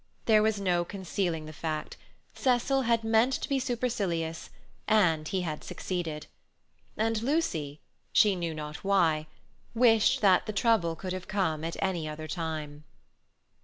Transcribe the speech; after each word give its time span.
There 0.25 0.41
was 0.41 0.59
no 0.59 0.83
concealing 0.83 1.45
the 1.45 1.53
fact, 1.53 1.95
Cecil 2.33 2.81
had 2.81 3.03
meant 3.03 3.33
to 3.33 3.47
be 3.47 3.59
supercilious, 3.59 4.49
and 4.87 5.27
he 5.27 5.41
had 5.41 5.63
succeeded. 5.63 6.25
And 6.97 7.21
Lucy—she 7.21 8.35
knew 8.35 8.55
not 8.55 8.77
why—wished 8.83 10.21
that 10.21 10.47
the 10.47 10.53
trouble 10.53 10.95
could 10.95 11.13
have 11.13 11.27
come 11.27 11.63
at 11.63 11.77
any 11.83 12.09
other 12.09 12.27
time. 12.27 12.83